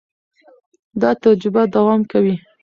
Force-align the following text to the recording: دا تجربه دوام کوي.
دا 1.01 1.09
تجربه 1.23 1.61
دوام 1.75 2.01
کوي. 2.11 2.35